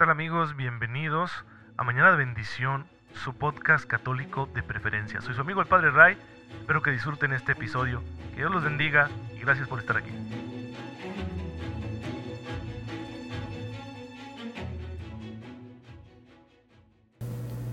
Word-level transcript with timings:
tal 0.00 0.08
amigos? 0.08 0.56
Bienvenidos 0.56 1.30
a 1.76 1.84
Mañana 1.84 2.12
de 2.12 2.16
Bendición, 2.16 2.86
su 3.22 3.34
podcast 3.34 3.84
católico 3.84 4.48
de 4.54 4.62
preferencia. 4.62 5.20
Soy 5.20 5.34
su 5.34 5.42
amigo 5.42 5.60
el 5.60 5.66
Padre 5.66 5.90
Ray, 5.90 6.16
espero 6.58 6.80
que 6.80 6.90
disfruten 6.90 7.34
este 7.34 7.52
episodio. 7.52 8.02
Que 8.30 8.38
Dios 8.38 8.50
los 8.50 8.64
bendiga 8.64 9.10
y 9.36 9.40
gracias 9.40 9.68
por 9.68 9.78
estar 9.78 9.98
aquí. 9.98 10.08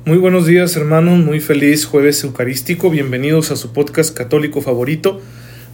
Muy 0.04 0.18
buenos 0.18 0.46
días 0.46 0.76
hermanos, 0.76 1.20
muy 1.20 1.40
feliz 1.40 1.86
jueves 1.86 2.22
eucarístico, 2.26 2.90
bienvenidos 2.90 3.52
a 3.52 3.56
su 3.56 3.72
podcast 3.72 4.14
católico 4.14 4.60
favorito. 4.60 5.22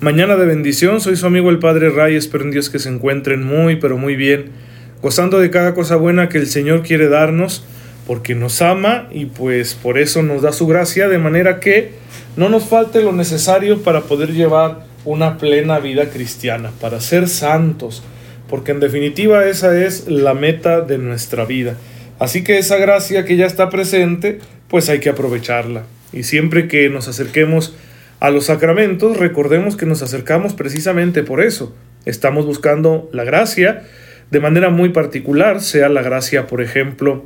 Mañana 0.02 0.36
de 0.36 0.46
bendición, 0.46 1.02
soy 1.02 1.16
su 1.16 1.26
amigo 1.26 1.50
el 1.50 1.58
Padre 1.58 1.90
Ray, 1.90 2.16
espero 2.16 2.44
en 2.44 2.52
Dios 2.52 2.70
que 2.70 2.78
se 2.78 2.90
encuentren 2.90 3.42
muy 3.42 3.78
pero 3.78 3.98
muy 3.98 4.16
bien 4.16 4.73
gozando 5.04 5.40
de 5.40 5.52
cada 5.52 5.74
cosa 5.74 5.98
buena 5.98 6.30
que 6.30 6.38
el 6.38 6.48
Señor 6.48 6.82
quiere 6.82 7.10
darnos, 7.10 7.66
porque 8.08 8.36
nos 8.36 8.62
ama 8.62 9.10
y 9.12 9.26
pues 9.26 9.76
por 9.76 10.00
eso 10.00 10.24
nos 10.24 10.42
da 10.42 10.54
su 10.54 10.66
gracia, 10.66 11.10
de 11.10 11.18
manera 11.18 11.60
que 11.60 11.92
no 12.38 12.48
nos 12.48 12.64
falte 12.64 13.04
lo 13.04 13.12
necesario 13.12 13.84
para 13.84 14.02
poder 14.02 14.32
llevar 14.32 14.86
una 15.04 15.38
plena 15.38 15.80
vida 15.80 16.10
cristiana, 16.10 16.72
para 16.80 17.02
ser 17.02 17.28
santos, 17.28 18.02
porque 18.50 18.72
en 18.72 18.80
definitiva 18.80 19.46
esa 19.46 19.78
es 19.78 20.08
la 20.08 20.34
meta 20.34 20.80
de 20.80 20.98
nuestra 20.98 21.44
vida. 21.44 21.76
Así 22.18 22.46
que 22.46 22.58
esa 22.58 22.78
gracia 22.78 23.26
que 23.26 23.36
ya 23.36 23.46
está 23.46 23.70
presente, 23.70 24.40
pues 24.70 24.88
hay 24.88 25.00
que 25.00 25.10
aprovecharla. 25.10 25.84
Y 26.14 26.24
siempre 26.24 26.70
que 26.70 26.90
nos 26.90 27.10
acerquemos 27.10 27.76
a 28.22 28.30
los 28.30 28.46
sacramentos, 28.46 29.18
recordemos 29.18 29.76
que 29.76 29.86
nos 29.86 30.02
acercamos 30.02 30.54
precisamente 30.54 31.24
por 31.24 31.42
eso. 31.42 31.76
Estamos 32.06 32.46
buscando 32.46 33.10
la 33.12 33.26
gracia, 33.26 33.84
de 34.32 34.40
manera 34.40 34.70
muy 34.70 34.90
particular, 34.90 35.62
sea 35.62 35.90
la 35.90 36.02
gracia, 36.02 36.48
por 36.48 36.62
ejemplo, 36.62 37.26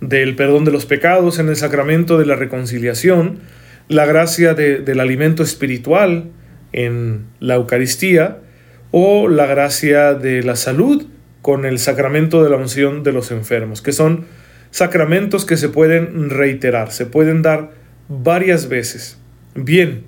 del 0.00 0.36
perdón 0.36 0.64
de 0.64 0.72
los 0.72 0.86
pecados 0.86 1.38
en 1.38 1.48
el 1.48 1.56
sacramento 1.56 2.18
de 2.18 2.26
la 2.26 2.36
reconciliación, 2.36 3.40
la 3.88 4.06
gracia 4.06 4.54
del 4.54 5.00
alimento 5.00 5.42
espiritual 5.42 6.30
en 6.72 7.26
la 7.40 7.54
Eucaristía, 7.54 8.38
o 8.90 9.28
la 9.28 9.46
gracia 9.46 10.14
de 10.14 10.42
la 10.42 10.56
salud 10.56 11.06
con 11.42 11.64
el 11.64 11.78
sacramento 11.78 12.42
de 12.42 12.50
la 12.50 12.56
unción 12.56 13.02
de 13.02 13.12
los 13.12 13.30
enfermos, 13.30 13.82
que 13.82 13.92
son 13.92 14.26
sacramentos 14.70 15.44
que 15.44 15.56
se 15.56 15.68
pueden 15.68 16.30
reiterar, 16.30 16.90
se 16.90 17.06
pueden 17.06 17.42
dar 17.42 17.72
varias 18.08 18.68
veces. 18.68 19.18
Bien, 19.54 20.04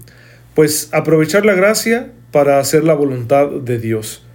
pues 0.55 0.89
aprovechar 0.93 1.45
la 1.45 1.55
gracia 1.55 2.11
para 2.33 2.59
hacer 2.59 2.85
la 2.85 2.95
voluntad 2.95 3.49
de 3.49 3.79
Dios. 3.79 4.26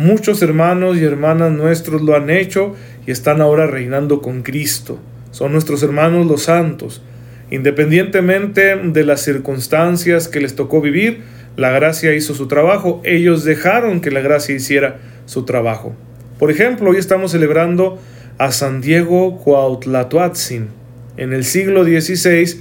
Muchos 0.00 0.42
hermanos 0.42 0.96
y 0.96 1.02
hermanas 1.02 1.50
nuestros 1.50 2.02
lo 2.02 2.14
han 2.14 2.30
hecho 2.30 2.76
y 3.04 3.10
están 3.10 3.40
ahora 3.40 3.66
reinando 3.66 4.22
con 4.22 4.42
Cristo. 4.42 5.00
Son 5.32 5.50
nuestros 5.50 5.82
hermanos 5.82 6.24
los 6.28 6.44
santos. 6.44 7.02
Independientemente 7.50 8.76
de 8.76 9.04
las 9.04 9.22
circunstancias 9.22 10.28
que 10.28 10.38
les 10.38 10.54
tocó 10.54 10.80
vivir, 10.80 11.22
la 11.56 11.72
gracia 11.72 12.14
hizo 12.14 12.34
su 12.34 12.46
trabajo. 12.46 13.02
Ellos 13.02 13.42
dejaron 13.42 14.00
que 14.00 14.12
la 14.12 14.20
gracia 14.20 14.54
hiciera 14.54 14.98
su 15.26 15.44
trabajo. 15.44 15.96
Por 16.38 16.52
ejemplo, 16.52 16.90
hoy 16.90 16.98
estamos 16.98 17.32
celebrando 17.32 17.98
a 18.38 18.52
San 18.52 18.80
Diego 18.80 19.38
Cuautlatoatzin. 19.38 20.68
En 21.16 21.32
el 21.32 21.42
siglo 21.42 21.82
XVI 21.82 22.60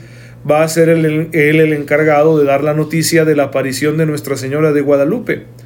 va 0.49 0.63
a 0.63 0.67
ser 0.67 0.89
él 0.89 1.29
el 1.33 1.73
encargado 1.73 2.39
de 2.39 2.45
dar 2.45 2.63
la 2.63 2.73
noticia 2.73 3.25
de 3.25 3.35
la 3.35 3.43
aparición 3.43 3.95
de 3.97 4.07
Nuestra 4.07 4.37
Señora 4.37 4.73
de 4.73 4.81
Guadalupe 4.81 5.56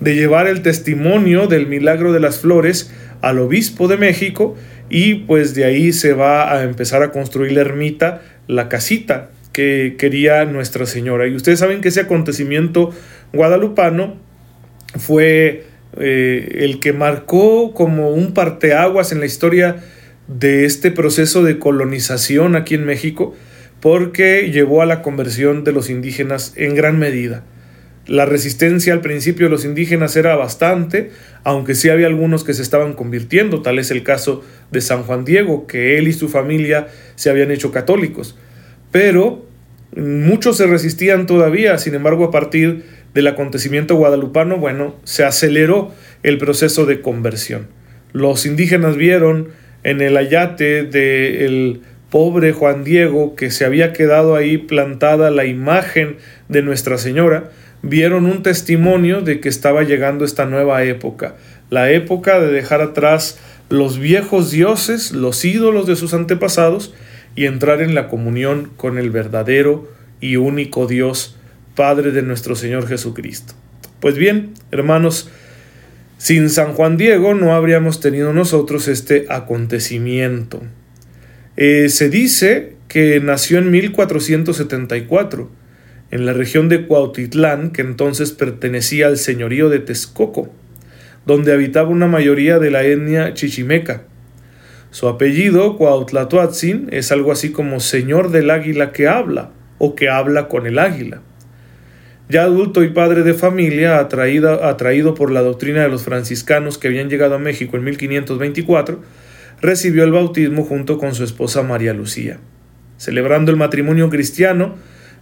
de 0.00 0.14
llevar 0.14 0.46
el 0.46 0.62
testimonio 0.62 1.46
del 1.46 1.66
milagro 1.66 2.12
de 2.12 2.20
las 2.20 2.40
flores 2.40 2.92
al 3.20 3.38
obispo 3.38 3.86
de 3.86 3.96
México 3.96 4.56
y 4.88 5.14
pues 5.14 5.54
de 5.54 5.64
ahí 5.64 5.92
se 5.92 6.12
va 6.14 6.52
a 6.52 6.64
empezar 6.64 7.02
a 7.02 7.12
construir 7.12 7.52
la 7.52 7.60
ermita, 7.60 8.22
la 8.48 8.68
casita 8.68 9.30
que 9.52 9.96
quería 9.98 10.44
Nuestra 10.44 10.86
Señora. 10.86 11.26
Y 11.26 11.34
ustedes 11.34 11.58
saben 11.58 11.80
que 11.80 11.88
ese 11.88 12.00
acontecimiento 12.00 12.92
guadalupano 13.32 14.16
fue 14.96 15.64
eh, 15.98 16.58
el 16.60 16.80
que 16.80 16.92
marcó 16.92 17.72
como 17.74 18.10
un 18.10 18.32
parteaguas 18.32 19.12
en 19.12 19.20
la 19.20 19.26
historia 19.26 19.76
de 20.28 20.64
este 20.64 20.90
proceso 20.90 21.42
de 21.42 21.58
colonización 21.58 22.54
aquí 22.54 22.74
en 22.74 22.84
México, 22.84 23.34
porque 23.80 24.50
llevó 24.52 24.82
a 24.82 24.86
la 24.86 25.02
conversión 25.02 25.64
de 25.64 25.72
los 25.72 25.90
indígenas 25.90 26.52
en 26.56 26.74
gran 26.74 26.98
medida. 26.98 27.44
La 28.10 28.26
resistencia 28.26 28.92
al 28.92 29.02
principio 29.02 29.46
de 29.46 29.50
los 29.50 29.64
indígenas 29.64 30.16
era 30.16 30.34
bastante, 30.34 31.12
aunque 31.44 31.76
sí 31.76 31.90
había 31.90 32.08
algunos 32.08 32.42
que 32.42 32.54
se 32.54 32.62
estaban 32.62 32.94
convirtiendo, 32.94 33.62
tal 33.62 33.78
es 33.78 33.92
el 33.92 34.02
caso 34.02 34.42
de 34.72 34.80
San 34.80 35.04
Juan 35.04 35.24
Diego, 35.24 35.68
que 35.68 35.96
él 35.96 36.08
y 36.08 36.12
su 36.12 36.28
familia 36.28 36.88
se 37.14 37.30
habían 37.30 37.52
hecho 37.52 37.70
católicos. 37.70 38.36
Pero 38.90 39.46
muchos 39.94 40.56
se 40.56 40.66
resistían 40.66 41.28
todavía, 41.28 41.78
sin 41.78 41.94
embargo 41.94 42.24
a 42.24 42.30
partir 42.32 42.82
del 43.14 43.28
acontecimiento 43.28 43.94
guadalupano, 43.94 44.56
bueno, 44.56 44.96
se 45.04 45.22
aceleró 45.22 45.92
el 46.24 46.38
proceso 46.38 46.86
de 46.86 47.02
conversión. 47.02 47.68
Los 48.12 48.44
indígenas 48.44 48.96
vieron 48.96 49.50
en 49.84 50.00
el 50.00 50.16
ayate 50.16 50.82
del 50.82 51.82
pobre 52.10 52.50
Juan 52.50 52.82
Diego 52.82 53.36
que 53.36 53.52
se 53.52 53.64
había 53.64 53.92
quedado 53.92 54.34
ahí 54.34 54.58
plantada 54.58 55.30
la 55.30 55.44
imagen 55.44 56.16
de 56.48 56.62
Nuestra 56.62 56.98
Señora, 56.98 57.50
vieron 57.82 58.26
un 58.26 58.42
testimonio 58.42 59.22
de 59.22 59.40
que 59.40 59.48
estaba 59.48 59.82
llegando 59.82 60.24
esta 60.24 60.46
nueva 60.46 60.84
época, 60.84 61.36
la 61.70 61.90
época 61.90 62.40
de 62.40 62.52
dejar 62.52 62.80
atrás 62.80 63.38
los 63.68 63.98
viejos 63.98 64.50
dioses, 64.50 65.12
los 65.12 65.44
ídolos 65.44 65.86
de 65.86 65.96
sus 65.96 66.12
antepasados, 66.14 66.94
y 67.36 67.46
entrar 67.46 67.80
en 67.80 67.94
la 67.94 68.08
comunión 68.08 68.70
con 68.76 68.98
el 68.98 69.10
verdadero 69.10 69.88
y 70.20 70.36
único 70.36 70.86
Dios, 70.86 71.36
Padre 71.76 72.10
de 72.10 72.22
nuestro 72.22 72.56
Señor 72.56 72.88
Jesucristo. 72.88 73.54
Pues 74.00 74.16
bien, 74.16 74.54
hermanos, 74.72 75.30
sin 76.18 76.50
San 76.50 76.74
Juan 76.74 76.96
Diego 76.96 77.34
no 77.34 77.54
habríamos 77.54 78.00
tenido 78.00 78.32
nosotros 78.32 78.88
este 78.88 79.26
acontecimiento. 79.28 80.62
Eh, 81.56 81.88
se 81.88 82.10
dice 82.10 82.76
que 82.88 83.20
nació 83.20 83.58
en 83.58 83.70
1474 83.70 85.59
en 86.10 86.26
la 86.26 86.32
región 86.32 86.68
de 86.68 86.86
Cuautitlán, 86.86 87.70
que 87.70 87.82
entonces 87.82 88.32
pertenecía 88.32 89.06
al 89.06 89.16
señorío 89.16 89.68
de 89.68 89.78
Texcoco, 89.78 90.50
donde 91.26 91.52
habitaba 91.52 91.88
una 91.88 92.06
mayoría 92.06 92.58
de 92.58 92.70
la 92.70 92.82
etnia 92.84 93.34
chichimeca. 93.34 94.04
Su 94.90 95.06
apellido, 95.06 95.76
Cuautlatoatzin, 95.76 96.88
es 96.90 97.12
algo 97.12 97.30
así 97.30 97.52
como 97.52 97.78
señor 97.78 98.30
del 98.30 98.50
águila 98.50 98.90
que 98.90 99.06
habla, 99.06 99.50
o 99.78 99.94
que 99.94 100.08
habla 100.08 100.48
con 100.48 100.66
el 100.66 100.78
águila. 100.78 101.22
Ya 102.28 102.42
adulto 102.42 102.82
y 102.84 102.90
padre 102.90 103.22
de 103.22 103.34
familia, 103.34 103.98
atraído, 103.98 104.64
atraído 104.64 105.14
por 105.14 105.30
la 105.30 105.42
doctrina 105.42 105.82
de 105.82 105.88
los 105.88 106.02
franciscanos 106.02 106.78
que 106.78 106.88
habían 106.88 107.08
llegado 107.08 107.36
a 107.36 107.38
México 107.38 107.76
en 107.76 107.84
1524, 107.84 109.00
recibió 109.60 110.04
el 110.04 110.12
bautismo 110.12 110.64
junto 110.64 110.98
con 110.98 111.14
su 111.14 111.24
esposa 111.24 111.62
María 111.62 111.92
Lucía. 111.92 112.38
Celebrando 112.98 113.50
el 113.50 113.56
matrimonio 113.56 114.10
cristiano, 114.10 114.76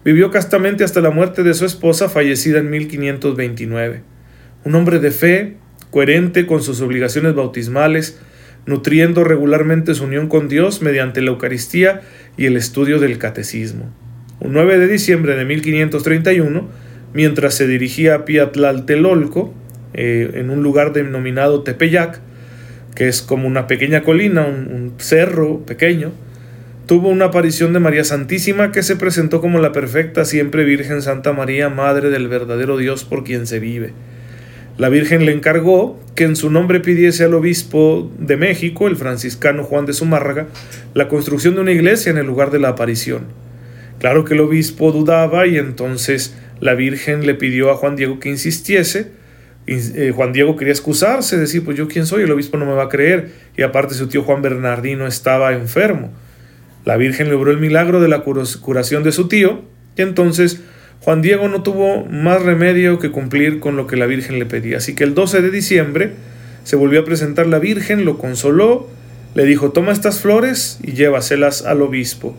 Vivió 0.04 0.31
castamente 0.31 0.84
hasta 0.84 1.00
la 1.00 1.10
muerte 1.10 1.42
de 1.42 1.54
su 1.54 1.64
esposa, 1.64 2.09
fallecida 2.09 2.60
en 2.60 2.70
1529. 2.70 4.03
Un 4.64 4.75
hombre 4.75 5.00
de 5.00 5.10
fe, 5.10 5.56
coherente 5.91 6.47
con 6.47 6.62
sus 6.62 6.81
obligaciones 6.81 7.34
bautismales, 7.34 8.20
nutriendo 8.64 9.25
regularmente 9.25 9.94
su 9.94 10.04
unión 10.04 10.28
con 10.28 10.48
Dios 10.48 10.82
mediante 10.82 11.20
la 11.20 11.31
Eucaristía 11.31 12.03
y 12.36 12.47
el 12.47 12.56
estudio 12.56 13.00
del 13.00 13.19
Catecismo. 13.19 13.92
Un 14.41 14.53
9 14.53 14.78
de 14.78 14.86
diciembre 14.86 15.34
de 15.34 15.44
1531, 15.44 16.69
mientras 17.12 17.54
se 17.54 17.66
dirigía 17.66 18.15
a 18.15 18.25
Piatlaltelolco, 18.25 19.53
eh, 19.94 20.30
en 20.34 20.50
un 20.50 20.62
lugar 20.62 20.92
denominado 20.92 21.62
Tepeyac, 21.62 22.20
que 22.94 23.09
es 23.09 23.22
como 23.22 23.48
una 23.48 23.66
pequeña 23.66 24.03
colina, 24.03 24.47
un 24.47 24.94
cerro 24.98 25.65
pequeño, 25.66 26.12
tuvo 26.88 27.10
una 27.10 27.26
aparición 27.26 27.74
de 27.74 27.80
María 27.80 28.02
Santísima 28.02 28.72
que 28.72 28.82
se 28.82 28.96
presentó 28.96 29.42
como 29.42 29.58
la 29.58 29.72
perfecta 29.72 30.24
siempre 30.24 30.64
Virgen 30.64 31.02
Santa 31.02 31.34
María, 31.34 31.68
Madre 31.68 32.08
del 32.08 32.28
verdadero 32.28 32.78
Dios 32.78 33.04
por 33.04 33.24
quien 33.24 33.46
se 33.46 33.58
vive. 33.58 33.92
La 34.78 34.88
Virgen 34.88 35.26
le 35.26 35.32
encargó 35.32 36.00
que 36.14 36.24
en 36.24 36.34
su 36.34 36.48
nombre 36.48 36.80
pidiese 36.80 37.24
al 37.24 37.34
obispo 37.34 38.10
de 38.18 38.38
México, 38.38 38.88
el 38.88 38.96
franciscano 38.96 39.64
Juan 39.64 39.84
de 39.84 39.92
Zumárraga, 39.92 40.46
la 40.94 41.08
construcción 41.08 41.56
de 41.56 41.60
una 41.60 41.72
iglesia 41.72 42.08
en 42.08 42.16
el 42.16 42.26
lugar 42.26 42.50
de 42.50 42.58
la 42.58 42.68
aparición. 42.68 43.24
Claro 43.98 44.24
que 44.24 44.32
el 44.32 44.40
obispo 44.40 44.90
dudaba 44.90 45.46
y 45.46 45.58
entonces 45.58 46.38
la 46.58 46.72
Virgen 46.72 47.26
le 47.26 47.34
pidió 47.34 47.70
a 47.70 47.76
Juan 47.76 47.96
Diego 47.96 48.18
que 48.18 48.30
insistiese. 48.30 49.10
Eh, 49.66 50.14
Juan 50.16 50.32
Diego 50.32 50.56
quería 50.56 50.72
excusarse, 50.72 51.36
decir, 51.36 51.66
pues 51.66 51.76
yo 51.76 51.86
quién 51.86 52.06
soy, 52.06 52.22
el 52.22 52.32
obispo 52.32 52.56
no 52.56 52.64
me 52.64 52.72
va 52.72 52.84
a 52.84 52.88
creer. 52.88 53.28
Y 53.58 53.62
aparte 53.62 53.92
su 53.92 54.06
tío 54.06 54.22
Juan 54.22 54.40
Bernardino 54.40 55.06
estaba 55.06 55.52
enfermo. 55.52 56.12
La 56.88 56.96
Virgen 56.96 57.28
logró 57.28 57.50
el 57.50 57.58
milagro 57.58 58.00
de 58.00 58.08
la 58.08 58.22
curación 58.22 59.02
de 59.02 59.12
su 59.12 59.28
tío 59.28 59.60
y 59.94 60.00
entonces 60.00 60.62
Juan 61.00 61.20
Diego 61.20 61.46
no 61.46 61.62
tuvo 61.62 62.06
más 62.06 62.40
remedio 62.40 62.98
que 62.98 63.10
cumplir 63.10 63.60
con 63.60 63.76
lo 63.76 63.86
que 63.86 63.96
la 63.96 64.06
Virgen 64.06 64.38
le 64.38 64.46
pedía. 64.46 64.78
Así 64.78 64.94
que 64.94 65.04
el 65.04 65.12
12 65.12 65.42
de 65.42 65.50
diciembre 65.50 66.12
se 66.64 66.76
volvió 66.76 67.00
a 67.00 67.04
presentar 67.04 67.46
la 67.46 67.58
Virgen, 67.58 68.06
lo 68.06 68.16
consoló 68.16 68.88
le 69.34 69.44
dijo, 69.44 69.70
toma 69.70 69.92
estas 69.92 70.20
flores 70.20 70.78
y 70.82 70.92
llévaselas 70.92 71.66
al 71.66 71.82
obispo. 71.82 72.34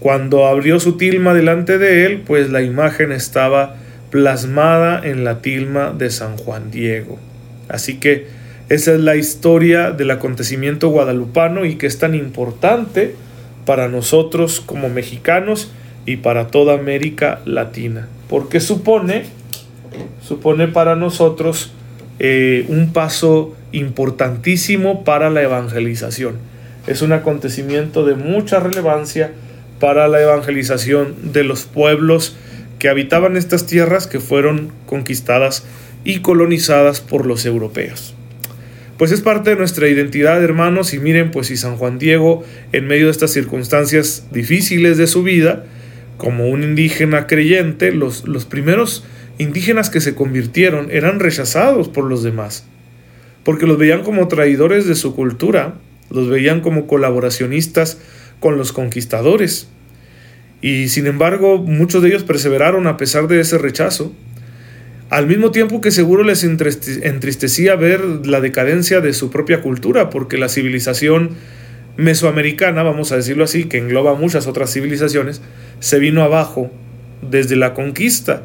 Cuando 0.00 0.46
abrió 0.46 0.80
su 0.80 0.96
tilma 0.96 1.34
delante 1.34 1.76
de 1.76 2.06
él, 2.06 2.22
pues 2.26 2.48
la 2.48 2.62
imagen 2.62 3.12
estaba 3.12 3.76
plasmada 4.08 5.06
en 5.06 5.22
la 5.22 5.42
tilma 5.42 5.92
de 5.92 6.08
San 6.08 6.38
Juan 6.38 6.70
Diego. 6.70 7.18
Así 7.68 8.00
que 8.00 8.26
esa 8.70 8.94
es 8.94 9.00
la 9.00 9.16
historia 9.16 9.90
del 9.90 10.12
acontecimiento 10.12 10.88
guadalupano 10.88 11.66
y 11.66 11.74
que 11.74 11.86
es 11.86 11.98
tan 11.98 12.14
importante 12.14 13.16
para 13.64 13.88
nosotros 13.88 14.60
como 14.60 14.88
mexicanos 14.88 15.70
y 16.06 16.16
para 16.16 16.48
toda 16.48 16.74
América 16.74 17.40
Latina, 17.44 18.08
porque 18.28 18.60
supone, 18.60 19.24
supone 20.26 20.68
para 20.68 20.96
nosotros 20.96 21.72
eh, 22.18 22.66
un 22.68 22.92
paso 22.92 23.54
importantísimo 23.72 25.04
para 25.04 25.30
la 25.30 25.42
evangelización. 25.42 26.36
Es 26.86 27.02
un 27.02 27.12
acontecimiento 27.12 28.04
de 28.04 28.14
mucha 28.14 28.60
relevancia 28.60 29.32
para 29.78 30.08
la 30.08 30.20
evangelización 30.20 31.32
de 31.32 31.44
los 31.44 31.64
pueblos 31.64 32.36
que 32.78 32.88
habitaban 32.88 33.36
estas 33.36 33.66
tierras 33.66 34.06
que 34.06 34.20
fueron 34.20 34.72
conquistadas 34.86 35.64
y 36.04 36.18
colonizadas 36.18 37.00
por 37.00 37.26
los 37.26 37.46
europeos. 37.46 38.14
Pues 39.02 39.10
es 39.10 39.20
parte 39.20 39.50
de 39.50 39.56
nuestra 39.56 39.88
identidad, 39.88 40.40
hermanos, 40.44 40.94
y 40.94 41.00
miren, 41.00 41.32
pues 41.32 41.48
si 41.48 41.56
San 41.56 41.74
Juan 41.76 41.98
Diego, 41.98 42.44
en 42.70 42.86
medio 42.86 43.06
de 43.06 43.10
estas 43.10 43.32
circunstancias 43.32 44.28
difíciles 44.30 44.96
de 44.96 45.08
su 45.08 45.24
vida, 45.24 45.64
como 46.18 46.48
un 46.48 46.62
indígena 46.62 47.26
creyente, 47.26 47.90
los, 47.90 48.28
los 48.28 48.44
primeros 48.44 49.04
indígenas 49.38 49.90
que 49.90 50.00
se 50.00 50.14
convirtieron 50.14 50.86
eran 50.92 51.18
rechazados 51.18 51.88
por 51.88 52.04
los 52.04 52.22
demás, 52.22 52.64
porque 53.42 53.66
los 53.66 53.76
veían 53.76 54.04
como 54.04 54.28
traidores 54.28 54.86
de 54.86 54.94
su 54.94 55.16
cultura, 55.16 55.74
los 56.08 56.28
veían 56.28 56.60
como 56.60 56.86
colaboracionistas 56.86 57.98
con 58.38 58.56
los 58.56 58.72
conquistadores. 58.72 59.66
Y 60.60 60.90
sin 60.90 61.08
embargo, 61.08 61.58
muchos 61.58 62.04
de 62.04 62.10
ellos 62.10 62.22
perseveraron 62.22 62.86
a 62.86 62.98
pesar 62.98 63.26
de 63.26 63.40
ese 63.40 63.58
rechazo, 63.58 64.12
al 65.12 65.26
mismo 65.26 65.50
tiempo 65.50 65.82
que 65.82 65.90
seguro 65.90 66.24
les 66.24 66.42
entristecía 66.42 67.76
ver 67.76 68.00
la 68.24 68.40
decadencia 68.40 69.02
de 69.02 69.12
su 69.12 69.30
propia 69.30 69.60
cultura, 69.60 70.08
porque 70.08 70.38
la 70.38 70.48
civilización 70.48 71.32
mesoamericana, 71.98 72.82
vamos 72.82 73.12
a 73.12 73.16
decirlo 73.16 73.44
así, 73.44 73.64
que 73.64 73.76
engloba 73.76 74.14
muchas 74.14 74.46
otras 74.46 74.72
civilizaciones, 74.72 75.42
se 75.80 75.98
vino 75.98 76.22
abajo 76.22 76.70
desde 77.20 77.56
la 77.56 77.74
conquista, 77.74 78.44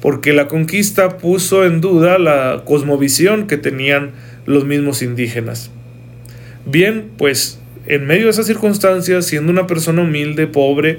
porque 0.00 0.32
la 0.32 0.48
conquista 0.48 1.18
puso 1.18 1.64
en 1.64 1.80
duda 1.80 2.18
la 2.18 2.64
cosmovisión 2.64 3.46
que 3.46 3.56
tenían 3.56 4.10
los 4.44 4.64
mismos 4.64 5.02
indígenas. 5.02 5.70
Bien, 6.66 7.12
pues 7.16 7.60
en 7.86 8.08
medio 8.08 8.24
de 8.24 8.30
esas 8.30 8.48
circunstancias, 8.48 9.24
siendo 9.24 9.52
una 9.52 9.68
persona 9.68 10.02
humilde, 10.02 10.48
pobre, 10.48 10.98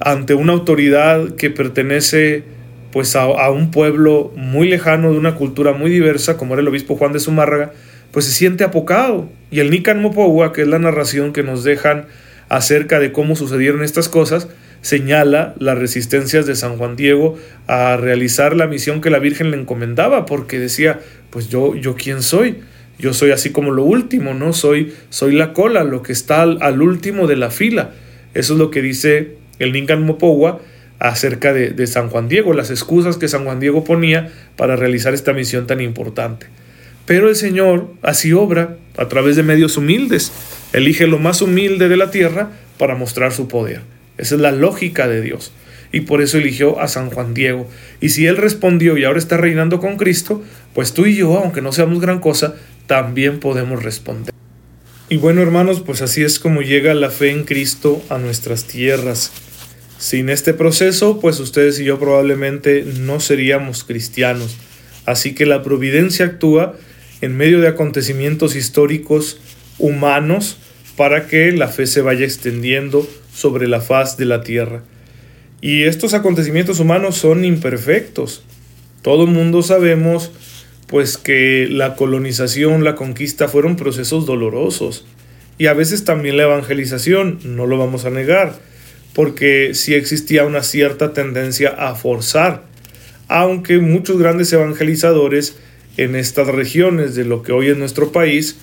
ante 0.00 0.34
una 0.34 0.52
autoridad 0.52 1.34
que 1.36 1.48
pertenece 1.48 2.57
pues 2.92 3.14
a, 3.16 3.50
un 3.50 3.70
pueblo 3.70 4.32
muy 4.36 4.68
lejano, 4.68 5.12
de 5.12 5.18
una 5.18 5.34
cultura 5.34 5.72
muy 5.72 5.90
diversa, 5.90 6.36
como 6.36 6.54
era 6.54 6.62
el 6.62 6.68
obispo 6.68 6.96
Juan 6.96 7.12
de 7.12 7.20
Zumárraga, 7.20 7.72
pues 8.12 8.24
se 8.24 8.32
siente 8.32 8.64
apocado. 8.64 9.28
Y 9.50 9.60
el 9.60 9.70
Nican 9.70 10.02
que 10.52 10.62
es 10.62 10.68
la 10.68 10.78
narración 10.78 11.32
que 11.32 11.42
nos 11.42 11.64
dejan 11.64 12.06
acerca 12.48 12.98
de 12.98 13.12
cómo 13.12 13.36
sucedieron 13.36 13.82
estas 13.82 14.08
cosas, 14.08 14.48
señala 14.80 15.54
las 15.58 15.76
resistencias 15.78 16.46
de 16.46 16.54
San 16.54 16.76
Juan 16.78 16.96
Diego 16.96 17.36
a 17.66 17.96
realizar 17.96 18.56
la 18.56 18.66
misión 18.66 19.00
que 19.00 19.10
la 19.10 19.18
Virgen 19.18 19.50
le 19.50 19.58
encomendaba, 19.58 20.24
porque 20.24 20.58
decía, 20.58 21.00
pues 21.30 21.48
yo, 21.48 21.74
yo 21.74 21.94
quién 21.94 22.22
soy, 22.22 22.58
yo 22.98 23.12
soy 23.12 23.30
así 23.30 23.50
como 23.50 23.70
lo 23.70 23.84
último, 23.84 24.34
¿no? 24.34 24.52
Soy, 24.52 24.94
soy 25.10 25.32
la 25.32 25.52
cola, 25.52 25.84
lo 25.84 26.02
que 26.02 26.12
está 26.12 26.42
al, 26.42 26.82
último 26.82 27.26
de 27.26 27.36
la 27.36 27.50
fila. 27.50 27.92
Eso 28.34 28.54
es 28.54 28.58
lo 28.58 28.70
que 28.70 28.82
dice 28.82 29.36
el 29.58 30.00
Mopowa 30.00 30.60
acerca 30.98 31.52
de, 31.52 31.86
San 31.86 32.08
Juan 32.08 32.28
Diego, 32.28 32.52
las 32.52 32.70
excusas 32.70 33.16
que 33.16 33.28
San 33.28 33.44
Juan 33.44 33.60
Diego 33.60 33.84
ponía 33.84 34.32
para 34.56 34.76
realizar 34.76 35.14
esta 35.14 35.32
misión 35.32 35.66
tan 35.66 35.80
importante. 35.80 36.46
Pero 37.06 37.28
el 37.28 37.36
Señor 37.36 37.92
así 38.02 38.32
obra 38.32 38.76
a 38.96 39.08
través 39.08 39.36
de 39.36 39.42
medios 39.42 39.76
humildes, 39.76 40.32
elige 40.72 41.06
lo 41.06 41.18
más 41.18 41.40
humilde 41.40 41.88
de 41.88 41.96
la 41.96 42.10
tierra 42.10 42.50
para 42.78 42.96
mostrar 42.96 43.32
su 43.32 43.48
poder. 43.48 43.80
Esa 44.18 44.34
es 44.34 44.40
la 44.40 44.52
lógica 44.52 45.08
de 45.08 45.22
Dios. 45.22 45.52
Y 45.90 46.00
por 46.00 46.20
eso 46.20 46.36
eligió 46.36 46.80
a 46.80 46.88
San 46.88 47.08
Juan 47.10 47.32
Diego. 47.32 47.68
Y 48.00 48.10
si 48.10 48.26
él 48.26 48.36
respondió 48.36 48.98
y 48.98 49.04
ahora 49.04 49.18
está 49.18 49.38
reinando 49.38 49.80
con 49.80 49.96
Cristo, 49.96 50.42
pues 50.74 50.92
tú 50.92 51.06
y 51.06 51.16
yo, 51.16 51.38
aunque 51.38 51.62
no 51.62 51.72
seamos 51.72 52.00
gran 52.00 52.18
cosa, 52.18 52.56
también 52.86 53.40
podemos 53.40 53.82
responder. 53.82 54.34
Y 55.08 55.16
bueno, 55.16 55.40
hermanos, 55.40 55.80
pues 55.80 56.02
así 56.02 56.22
es 56.22 56.38
como 56.38 56.60
llega 56.60 56.92
la 56.92 57.08
fe 57.08 57.30
en 57.30 57.44
Cristo 57.44 58.02
a 58.10 58.18
nuestras 58.18 58.64
tierras. 58.64 59.32
Sin 59.98 60.30
este 60.30 60.54
proceso, 60.54 61.18
pues 61.20 61.40
ustedes 61.40 61.80
y 61.80 61.84
yo 61.84 61.98
probablemente 61.98 62.84
no 63.00 63.18
seríamos 63.18 63.82
cristianos. 63.82 64.56
Así 65.06 65.34
que 65.34 65.44
la 65.44 65.62
providencia 65.62 66.26
actúa 66.26 66.76
en 67.20 67.36
medio 67.36 67.60
de 67.60 67.68
acontecimientos 67.68 68.54
históricos 68.54 69.40
humanos 69.78 70.58
para 70.96 71.26
que 71.26 71.50
la 71.50 71.68
fe 71.68 71.86
se 71.86 72.00
vaya 72.00 72.24
extendiendo 72.24 73.08
sobre 73.34 73.66
la 73.66 73.80
faz 73.80 74.16
de 74.16 74.24
la 74.26 74.42
tierra. 74.42 74.82
Y 75.60 75.82
estos 75.84 76.14
acontecimientos 76.14 76.78
humanos 76.78 77.16
son 77.16 77.44
imperfectos. 77.44 78.44
Todo 79.02 79.24
el 79.24 79.30
mundo 79.30 79.62
sabemos 79.62 80.30
pues 80.86 81.18
que 81.18 81.66
la 81.68 81.96
colonización, 81.96 82.84
la 82.84 82.94
conquista 82.94 83.48
fueron 83.48 83.76
procesos 83.76 84.26
dolorosos. 84.26 85.06
Y 85.58 85.66
a 85.66 85.74
veces 85.74 86.04
también 86.04 86.36
la 86.36 86.44
evangelización, 86.44 87.40
no 87.44 87.66
lo 87.66 87.78
vamos 87.78 88.04
a 88.04 88.10
negar, 88.10 88.58
porque 89.18 89.74
sí 89.74 89.94
existía 89.94 90.44
una 90.44 90.62
cierta 90.62 91.12
tendencia 91.12 91.70
a 91.70 91.96
forzar, 91.96 92.62
aunque 93.26 93.80
muchos 93.80 94.16
grandes 94.16 94.52
evangelizadores 94.52 95.56
en 95.96 96.14
estas 96.14 96.46
regiones 96.46 97.16
de 97.16 97.24
lo 97.24 97.42
que 97.42 97.50
hoy 97.50 97.66
es 97.66 97.76
nuestro 97.76 98.12
país 98.12 98.58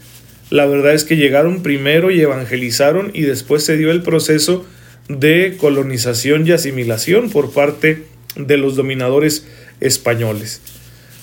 la 0.50 0.66
verdad 0.66 0.94
es 0.94 1.04
que 1.04 1.18
llegaron 1.18 1.64
primero 1.64 2.12
y 2.12 2.22
evangelizaron 2.22 3.12
y 3.14 3.24
después 3.24 3.64
se 3.64 3.78
dio 3.78 3.92
el 3.92 4.04
proceso 4.04 4.66
de 5.10 5.58
colonización 5.58 6.46
y 6.46 6.52
asimilación 6.52 7.30
por 7.30 7.52
parte 7.52 8.04
de 8.36 8.58
los 8.58 8.76
dominadores 8.76 9.48
españoles. 9.82 10.62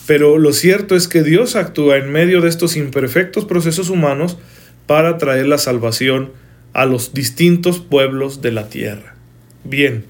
Pero 0.06 0.38
lo 0.38 0.52
cierto 0.52 0.96
es 0.96 1.06
que 1.06 1.22
Dios 1.22 1.54
actúa 1.54 1.98
en 1.98 2.10
medio 2.10 2.40
de 2.40 2.48
estos 2.48 2.76
imperfectos 2.76 3.44
procesos 3.44 3.90
humanos 3.90 4.38
para 4.86 5.18
traer 5.18 5.46
la 5.46 5.58
salvación 5.58 6.32
a 6.72 6.84
los 6.84 7.14
distintos 7.14 7.78
pueblos 7.78 8.42
de 8.42 8.50
la 8.50 8.68
tierra. 8.68 9.11
Bien, 9.64 10.04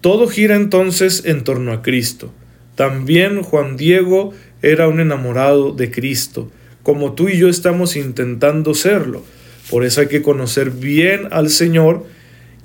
todo 0.00 0.28
gira 0.28 0.56
entonces 0.56 1.24
en 1.24 1.44
torno 1.44 1.72
a 1.72 1.82
Cristo. 1.82 2.32
También 2.74 3.42
Juan 3.42 3.76
Diego 3.76 4.32
era 4.62 4.88
un 4.88 5.00
enamorado 5.00 5.72
de 5.72 5.90
Cristo 5.90 6.50
como 6.88 7.12
tú 7.12 7.28
y 7.28 7.36
yo 7.36 7.50
estamos 7.50 7.96
intentando 7.96 8.72
serlo. 8.72 9.22
Por 9.70 9.84
eso 9.84 10.00
hay 10.00 10.06
que 10.06 10.22
conocer 10.22 10.70
bien 10.70 11.28
al 11.32 11.50
Señor 11.50 12.06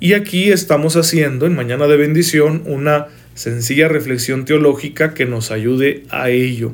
y 0.00 0.14
aquí 0.14 0.50
estamos 0.50 0.96
haciendo 0.96 1.44
en 1.44 1.54
Mañana 1.54 1.86
de 1.86 1.98
Bendición 1.98 2.62
una 2.64 3.08
sencilla 3.34 3.86
reflexión 3.86 4.46
teológica 4.46 5.12
que 5.12 5.26
nos 5.26 5.50
ayude 5.50 6.04
a 6.08 6.30
ello. 6.30 6.72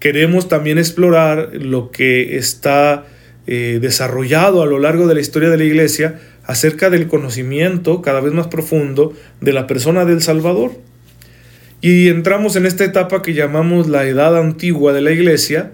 Queremos 0.00 0.46
también 0.46 0.76
explorar 0.76 1.52
lo 1.54 1.90
que 1.90 2.36
está 2.36 3.06
eh, 3.46 3.78
desarrollado 3.80 4.62
a 4.62 4.66
lo 4.66 4.78
largo 4.78 5.06
de 5.06 5.14
la 5.14 5.22
historia 5.22 5.48
de 5.48 5.56
la 5.56 5.64
Iglesia 5.64 6.20
acerca 6.46 6.90
del 6.90 7.08
conocimiento 7.08 8.02
cada 8.02 8.20
vez 8.20 8.32
más 8.32 8.48
profundo 8.48 9.12
de 9.40 9.52
la 9.52 9.66
persona 9.66 10.04
del 10.04 10.22
Salvador. 10.22 10.72
Y 11.80 12.08
entramos 12.08 12.56
en 12.56 12.66
esta 12.66 12.84
etapa 12.84 13.22
que 13.22 13.34
llamamos 13.34 13.88
la 13.88 14.04
edad 14.04 14.38
antigua 14.38 14.92
de 14.92 15.02
la 15.02 15.10
Iglesia, 15.10 15.72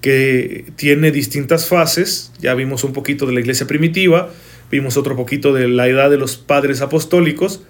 que 0.00 0.64
tiene 0.76 1.10
distintas 1.10 1.66
fases. 1.66 2.32
Ya 2.40 2.54
vimos 2.54 2.84
un 2.84 2.92
poquito 2.92 3.26
de 3.26 3.32
la 3.34 3.40
iglesia 3.40 3.66
primitiva, 3.66 4.30
vimos 4.70 4.96
otro 4.96 5.16
poquito 5.16 5.52
de 5.52 5.68
la 5.68 5.88
edad 5.88 6.10
de 6.10 6.16
los 6.16 6.36
padres 6.36 6.80
apostólicos. 6.80 7.62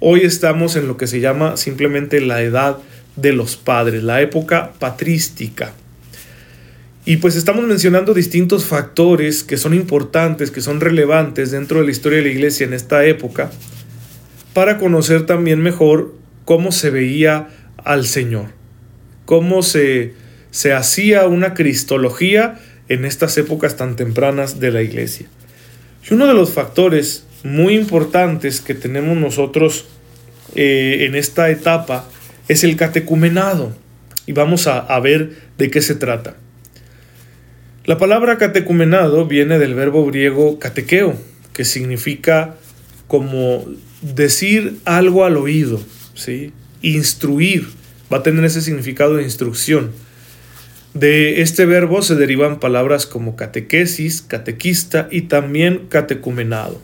Hoy 0.00 0.20
estamos 0.22 0.76
en 0.76 0.88
lo 0.88 0.96
que 0.96 1.06
se 1.06 1.20
llama 1.20 1.56
simplemente 1.56 2.20
la 2.20 2.42
edad 2.42 2.78
de 3.14 3.32
los 3.32 3.56
padres, 3.56 4.02
la 4.02 4.20
época 4.20 4.72
patrística. 4.78 5.72
Y 7.06 7.16
pues 7.16 7.36
estamos 7.36 7.64
mencionando 7.64 8.12
distintos 8.12 8.66
factores 8.66 9.42
que 9.42 9.56
son 9.56 9.72
importantes, 9.72 10.50
que 10.50 10.60
son 10.60 10.80
relevantes 10.80 11.52
dentro 11.52 11.80
de 11.80 11.86
la 11.86 11.92
historia 11.92 12.18
de 12.18 12.24
la 12.24 12.30
iglesia 12.30 12.66
en 12.66 12.74
esta 12.74 13.06
época, 13.06 13.50
para 14.52 14.76
conocer 14.76 15.24
también 15.24 15.62
mejor 15.62 16.14
cómo 16.44 16.72
se 16.72 16.90
veía 16.90 17.48
al 17.82 18.04
Señor, 18.04 18.48
cómo 19.24 19.62
se 19.62 20.14
se 20.56 20.72
hacía 20.72 21.26
una 21.26 21.52
cristología 21.52 22.58
en 22.88 23.04
estas 23.04 23.36
épocas 23.36 23.76
tan 23.76 23.94
tempranas 23.94 24.58
de 24.58 24.70
la 24.70 24.80
iglesia. 24.80 25.26
Y 26.08 26.14
uno 26.14 26.26
de 26.26 26.32
los 26.32 26.50
factores 26.50 27.26
muy 27.44 27.74
importantes 27.74 28.62
que 28.62 28.72
tenemos 28.72 29.18
nosotros 29.18 29.84
eh, 30.54 31.04
en 31.06 31.14
esta 31.14 31.50
etapa 31.50 32.08
es 32.48 32.64
el 32.64 32.76
catecumenado. 32.76 33.76
Y 34.24 34.32
vamos 34.32 34.66
a, 34.66 34.78
a 34.78 34.98
ver 34.98 35.36
de 35.58 35.70
qué 35.70 35.82
se 35.82 35.94
trata. 35.94 36.36
La 37.86 37.98
palabra 37.98 38.36
catecumenado 38.36 39.26
viene 39.26 39.60
del 39.60 39.74
verbo 39.74 40.04
griego 40.06 40.58
catequeo, 40.58 41.16
que 41.52 41.64
significa 41.64 42.56
como 43.06 43.64
decir 44.02 44.78
algo 44.84 45.24
al 45.24 45.36
oído, 45.36 45.80
¿sí? 46.12 46.52
instruir, 46.82 47.68
va 48.12 48.18
a 48.18 48.22
tener 48.24 48.44
ese 48.44 48.60
significado 48.60 49.14
de 49.14 49.22
instrucción. 49.22 49.92
De 50.94 51.42
este 51.42 51.64
verbo 51.64 52.02
se 52.02 52.16
derivan 52.16 52.58
palabras 52.58 53.06
como 53.06 53.36
catequesis, 53.36 54.20
catequista 54.20 55.06
y 55.12 55.22
también 55.22 55.86
catecumenado. 55.88 56.80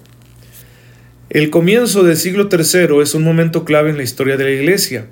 El 1.30 1.50
comienzo 1.50 2.04
del 2.04 2.16
siglo 2.16 2.48
III 2.48 3.02
es 3.02 3.16
un 3.16 3.24
momento 3.24 3.64
clave 3.64 3.90
en 3.90 3.96
la 3.96 4.04
historia 4.04 4.36
de 4.36 4.44
la 4.44 4.50
Iglesia. 4.50 5.06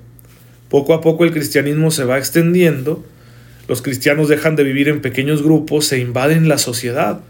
Poco 0.69 0.93
a 0.93 1.01
poco 1.01 1.25
el 1.25 1.31
cristianismo 1.31 1.91
se 1.91 2.05
va 2.05 2.17
extendiendo, 2.17 3.03
los 3.67 3.81
cristianos 3.81 4.27
dejan 4.27 4.55
de 4.55 4.63
vivir 4.63 4.89
en 4.89 5.01
pequeños 5.01 5.43
grupos 5.43 5.91
e 5.91 5.99
invaden 5.99 6.49
la 6.49 6.57
sociedad. 6.57 7.21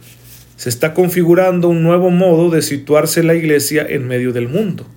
Se 0.56 0.70
está 0.70 0.94
configurando 0.94 1.70
un 1.70 1.84
nuevo 1.84 2.10
modo 2.10 2.50
de 2.50 2.62
situarse 2.62 3.24
la 3.24 3.36
iglesia 3.36 3.86
en 3.88 4.08
medio 4.08 4.32
del 4.34 4.48
mundo. 4.48 4.88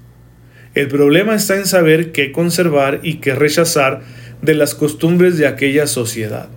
El 0.75 0.89
problema 0.89 1.35
está 1.35 1.57
en 1.57 1.67
saber 1.67 2.13
qué 2.13 2.33
conservar 2.33 3.01
y 3.03 3.17
qué 3.17 3.35
rechazar 3.35 4.03
de 4.43 4.55
las 4.55 4.75
costumbres 4.75 5.39
de 5.39 5.47
aquella 5.47 5.87
sociedad. 5.87 6.49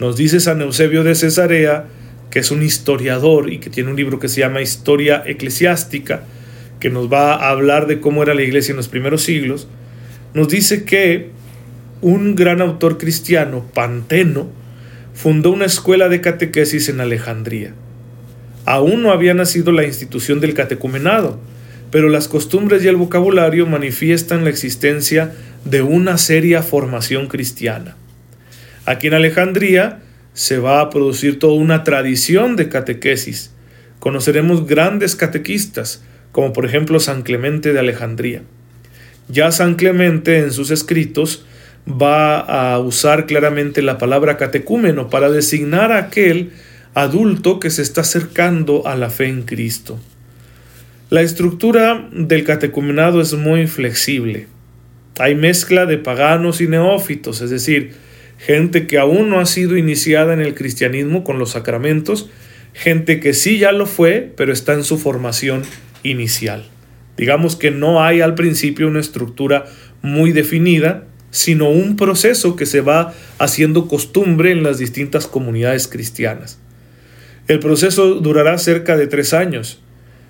Nos 0.00 0.16
dice 0.16 0.40
San 0.40 0.60
Eusebio 0.62 1.04
de 1.04 1.14
Cesarea, 1.14 1.86
que 2.30 2.40
es 2.40 2.50
un 2.50 2.62
historiador 2.62 3.52
y 3.52 3.58
que 3.58 3.70
tiene 3.70 3.90
un 3.90 3.96
libro 3.96 4.18
que 4.18 4.28
se 4.28 4.40
llama 4.40 4.62
Historia 4.62 5.22
Eclesiástica, 5.24 6.24
que 6.80 6.90
nos 6.90 7.10
va 7.10 7.34
a 7.34 7.50
hablar 7.50 7.86
de 7.86 8.00
cómo 8.00 8.22
era 8.22 8.34
la 8.34 8.42
iglesia 8.42 8.72
en 8.72 8.76
los 8.76 8.88
primeros 8.88 9.22
siglos, 9.22 9.68
nos 10.34 10.48
dice 10.48 10.84
que 10.84 11.30
un 12.06 12.36
gran 12.36 12.60
autor 12.60 12.98
cristiano, 12.98 13.64
Panteno, 13.74 14.46
fundó 15.12 15.50
una 15.50 15.64
escuela 15.64 16.08
de 16.08 16.20
catequesis 16.20 16.88
en 16.88 17.00
Alejandría. 17.00 17.74
Aún 18.64 19.02
no 19.02 19.10
había 19.10 19.34
nacido 19.34 19.72
la 19.72 19.82
institución 19.82 20.38
del 20.38 20.54
catecumenado, 20.54 21.40
pero 21.90 22.08
las 22.08 22.28
costumbres 22.28 22.84
y 22.84 22.86
el 22.86 22.94
vocabulario 22.94 23.66
manifiestan 23.66 24.44
la 24.44 24.50
existencia 24.50 25.34
de 25.64 25.82
una 25.82 26.16
seria 26.16 26.62
formación 26.62 27.26
cristiana. 27.26 27.96
Aquí 28.84 29.08
en 29.08 29.14
Alejandría 29.14 29.98
se 30.32 30.58
va 30.58 30.80
a 30.80 30.90
producir 30.90 31.40
toda 31.40 31.54
una 31.54 31.82
tradición 31.82 32.54
de 32.54 32.68
catequesis. 32.68 33.50
Conoceremos 33.98 34.64
grandes 34.68 35.16
catequistas, 35.16 36.04
como 36.30 36.52
por 36.52 36.66
ejemplo 36.66 37.00
San 37.00 37.22
Clemente 37.22 37.72
de 37.72 37.80
Alejandría. 37.80 38.42
Ya 39.28 39.50
San 39.50 39.74
Clemente 39.74 40.38
en 40.38 40.52
sus 40.52 40.70
escritos 40.70 41.44
va 41.88 42.40
a 42.40 42.78
usar 42.78 43.26
claramente 43.26 43.82
la 43.82 43.98
palabra 43.98 44.36
catecúmeno 44.36 45.08
para 45.08 45.30
designar 45.30 45.92
a 45.92 45.98
aquel 45.98 46.50
adulto 46.94 47.60
que 47.60 47.70
se 47.70 47.82
está 47.82 48.00
acercando 48.00 48.86
a 48.86 48.96
la 48.96 49.10
fe 49.10 49.26
en 49.26 49.42
Cristo. 49.42 49.98
La 51.08 51.22
estructura 51.22 52.08
del 52.10 52.42
catecumenado 52.44 53.20
es 53.20 53.34
muy 53.34 53.66
flexible. 53.68 54.48
Hay 55.18 55.34
mezcla 55.34 55.86
de 55.86 55.98
paganos 55.98 56.60
y 56.60 56.66
neófitos, 56.66 57.40
es 57.40 57.50
decir, 57.50 57.92
gente 58.38 58.86
que 58.86 58.98
aún 58.98 59.30
no 59.30 59.38
ha 59.38 59.46
sido 59.46 59.76
iniciada 59.76 60.34
en 60.34 60.40
el 60.40 60.54
cristianismo 60.54 61.22
con 61.22 61.38
los 61.38 61.50
sacramentos, 61.50 62.28
gente 62.72 63.20
que 63.20 63.32
sí 63.32 63.58
ya 63.58 63.72
lo 63.72 63.86
fue, 63.86 64.32
pero 64.36 64.52
está 64.52 64.74
en 64.74 64.84
su 64.84 64.98
formación 64.98 65.62
inicial. 66.02 66.64
Digamos 67.16 67.56
que 67.56 67.70
no 67.70 68.02
hay 68.02 68.20
al 68.20 68.34
principio 68.34 68.88
una 68.88 69.00
estructura 69.00 69.64
muy 70.02 70.32
definida, 70.32 71.04
sino 71.36 71.68
un 71.68 71.96
proceso 71.96 72.56
que 72.56 72.64
se 72.64 72.80
va 72.80 73.12
haciendo 73.38 73.88
costumbre 73.88 74.52
en 74.52 74.62
las 74.62 74.78
distintas 74.78 75.26
comunidades 75.26 75.86
cristianas. 75.86 76.58
El 77.46 77.58
proceso 77.58 78.14
durará 78.14 78.56
cerca 78.56 78.96
de 78.96 79.06
tres 79.06 79.34
años. 79.34 79.82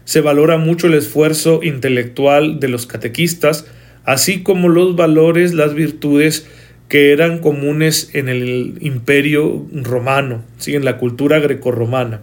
Se 0.05 0.21
valora 0.21 0.59
mucho 0.59 0.89
el 0.89 0.95
esfuerzo 0.95 1.61
intelectual 1.63 2.59
de 2.59 2.67
los 2.67 2.89
catequistas, 2.89 3.67
así 4.05 4.43
como 4.43 4.69
los 4.69 4.97
valores, 4.97 5.55
las 5.55 5.75
virtudes 5.75 6.49
que 6.89 7.13
eran 7.13 7.39
comunes 7.39 8.11
en 8.13 8.29
el 8.29 8.79
imperio 8.81 9.65
romano, 9.73 10.43
¿sí? 10.59 10.75
en 10.75 10.85
la 10.85 10.99
cultura 10.99 11.39
grecorromana. 11.39 12.23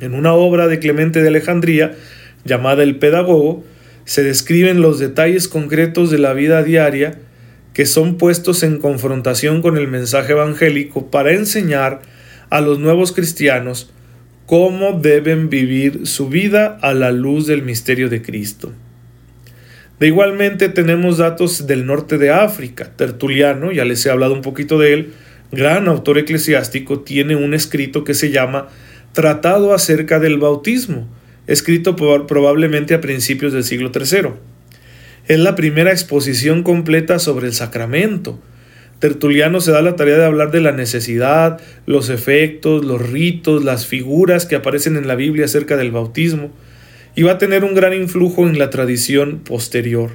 En 0.00 0.14
una 0.14 0.34
obra 0.34 0.68
de 0.68 0.78
Clemente 0.78 1.20
de 1.20 1.28
Alejandría, 1.28 1.96
llamada 2.44 2.84
El 2.84 3.00
Pedagogo, 3.00 3.64
se 4.04 4.22
describen 4.22 4.80
los 4.80 5.00
detalles 5.00 5.48
concretos 5.48 6.12
de 6.12 6.18
la 6.18 6.32
vida 6.32 6.62
diaria 6.62 7.18
que 7.74 7.86
son 7.86 8.18
puestos 8.18 8.62
en 8.62 8.78
confrontación 8.78 9.62
con 9.62 9.76
el 9.76 9.88
mensaje 9.88 10.32
evangélico 10.32 11.10
para 11.10 11.32
enseñar 11.32 12.02
a 12.50 12.60
los 12.60 12.78
nuevos 12.78 13.12
cristianos 13.12 13.90
cómo 14.46 14.92
deben 15.00 15.48
vivir 15.48 16.06
su 16.06 16.28
vida 16.28 16.78
a 16.82 16.92
la 16.92 17.12
luz 17.12 17.46
del 17.46 17.62
misterio 17.62 18.08
de 18.08 18.20
Cristo. 18.20 18.72
De 19.98 20.08
igualmente 20.08 20.68
tenemos 20.68 21.18
datos 21.18 21.66
del 21.66 21.86
norte 21.86 22.18
de 22.18 22.30
África. 22.30 22.92
Tertuliano, 22.96 23.72
ya 23.72 23.84
les 23.84 24.04
he 24.04 24.10
hablado 24.10 24.34
un 24.34 24.42
poquito 24.42 24.78
de 24.78 24.92
él, 24.92 25.12
gran 25.52 25.88
autor 25.88 26.18
eclesiástico, 26.18 27.00
tiene 27.00 27.36
un 27.36 27.54
escrito 27.54 28.04
que 28.04 28.14
se 28.14 28.30
llama 28.30 28.68
Tratado 29.12 29.72
acerca 29.72 30.18
del 30.18 30.38
bautismo, 30.38 31.08
escrito 31.46 31.94
probablemente 31.94 32.94
a 32.94 33.00
principios 33.00 33.52
del 33.52 33.64
siglo 33.64 33.92
III. 33.94 34.30
Es 35.28 35.38
la 35.38 35.54
primera 35.54 35.92
exposición 35.92 36.62
completa 36.62 37.18
sobre 37.18 37.46
el 37.46 37.54
sacramento. 37.54 38.40
Tertuliano 38.98 39.60
se 39.60 39.72
da 39.72 39.82
la 39.82 39.96
tarea 39.96 40.16
de 40.18 40.24
hablar 40.24 40.50
de 40.50 40.60
la 40.60 40.72
necesidad, 40.72 41.60
los 41.86 42.08
efectos, 42.08 42.84
los 42.84 43.00
ritos, 43.10 43.64
las 43.64 43.86
figuras 43.86 44.46
que 44.46 44.56
aparecen 44.56 44.96
en 44.96 45.08
la 45.08 45.14
Biblia 45.14 45.44
acerca 45.44 45.76
del 45.76 45.90
bautismo, 45.90 46.50
y 47.14 47.22
va 47.22 47.32
a 47.32 47.38
tener 47.38 47.64
un 47.64 47.74
gran 47.74 47.92
influjo 47.92 48.46
en 48.48 48.58
la 48.58 48.70
tradición 48.70 49.40
posterior. 49.40 50.10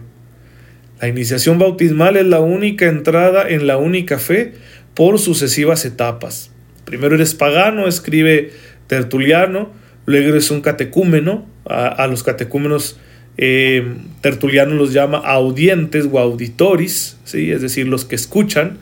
La 1.02 1.08
iniciación 1.08 1.60
bautismal 1.60 2.18
es 2.18 2.26
la 2.26 2.40
única 2.40 2.88
entrada 2.88 3.48
en 3.48 3.68
la 3.68 3.78
única 3.78 4.18
fe 4.18 4.54
por 4.94 5.20
sucesivas 5.20 5.86
etapas. 5.86 6.52
Primero 6.86 7.16
eres 7.16 7.36
pagano, 7.36 7.88
escribe 7.88 8.52
Tertuliano, 8.88 9.72
luego 10.06 10.30
eres 10.30 10.50
un 10.50 10.62
catecúmeno, 10.62 11.46
a, 11.66 12.08
los 12.08 12.24
catecúmenos 12.24 12.98
eh, 13.38 13.86
Tertuliano 14.22 14.74
los 14.74 14.94
llama 14.94 15.20
audientes 15.20 16.08
o 16.12 16.20
auditoris, 16.20 17.18
¿sí? 17.24 17.52
es 17.52 17.62
decir, 17.62 17.88
los 17.88 18.04
que 18.04 18.16
escuchan, 18.16 18.78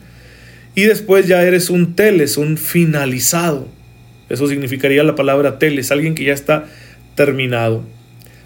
y 0.74 0.82
después 0.82 1.26
ya 1.26 1.42
eres 1.42 1.70
un 1.70 1.94
teles, 1.94 2.36
un 2.36 2.56
finalizado. 2.56 3.68
Eso 4.28 4.48
significaría 4.48 5.04
la 5.04 5.14
palabra 5.14 5.58
teles, 5.58 5.90
alguien 5.90 6.14
que 6.14 6.24
ya 6.24 6.32
está 6.32 6.66
terminado. 7.14 7.84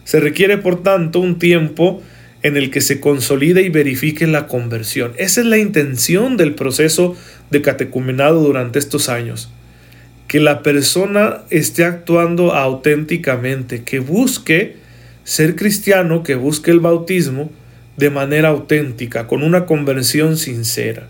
Se 0.04 0.20
requiere, 0.20 0.58
por 0.58 0.82
tanto, 0.82 1.20
un 1.20 1.38
tiempo 1.38 2.02
en 2.42 2.56
el 2.56 2.70
que 2.70 2.80
se 2.80 3.00
consolide 3.00 3.62
y 3.62 3.68
verifique 3.68 4.26
la 4.26 4.46
conversión. 4.46 5.12
Esa 5.16 5.40
es 5.40 5.46
la 5.46 5.58
intención 5.58 6.36
del 6.36 6.54
proceso 6.54 7.16
de 7.50 7.62
catecumenado 7.62 8.42
durante 8.42 8.78
estos 8.78 9.08
años. 9.08 9.50
Que 10.26 10.40
la 10.40 10.62
persona 10.62 11.42
esté 11.50 11.84
actuando 11.84 12.54
auténticamente, 12.54 13.82
que 13.82 13.98
busque 13.98 14.76
ser 15.24 15.56
cristiano, 15.56 16.22
que 16.22 16.34
busque 16.34 16.70
el 16.70 16.80
bautismo 16.80 17.50
de 17.96 18.10
manera 18.10 18.48
auténtica, 18.48 19.26
con 19.26 19.42
una 19.42 19.66
conversión 19.66 20.36
sincera. 20.36 21.08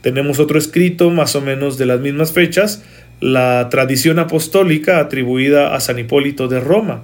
Tenemos 0.00 0.38
otro 0.38 0.58
escrito 0.58 1.10
más 1.10 1.34
o 1.36 1.40
menos 1.40 1.78
de 1.78 1.86
las 1.86 2.00
mismas 2.00 2.32
fechas, 2.32 2.82
la 3.20 3.68
tradición 3.70 4.18
apostólica 4.18 4.98
atribuida 4.98 5.74
a 5.74 5.80
San 5.80 5.98
Hipólito 5.98 6.48
de 6.48 6.60
Roma 6.60 7.02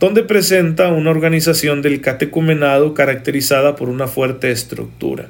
donde 0.00 0.22
presenta 0.22 0.88
una 0.88 1.10
organización 1.10 1.82
del 1.82 2.00
catecumenado 2.00 2.94
caracterizada 2.94 3.74
por 3.74 3.88
una 3.88 4.06
fuerte 4.06 4.50
estructura. 4.50 5.28